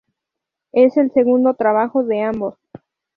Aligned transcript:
Es 0.71 0.97
el 0.97 1.11
segundo 1.13 1.53
trabajo 1.53 2.03
de 2.03 2.23
ambos. 2.23 2.55